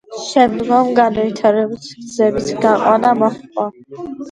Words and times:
შემდგომ 0.27 0.89
განვითარებას 0.99 1.91
გზების 1.99 2.51
გაყვანა 2.67 3.15
მოჰყვა. 3.23 3.71